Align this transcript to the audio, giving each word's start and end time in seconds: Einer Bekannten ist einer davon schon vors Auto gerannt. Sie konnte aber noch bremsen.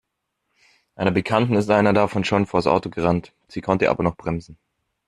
Einer 0.95 1.11
Bekannten 1.11 1.53
ist 1.53 1.69
einer 1.69 1.93
davon 1.93 2.23
schon 2.23 2.47
vors 2.47 2.65
Auto 2.65 2.89
gerannt. 2.89 3.33
Sie 3.47 3.61
konnte 3.61 3.87
aber 3.91 4.01
noch 4.01 4.17
bremsen. 4.17 4.57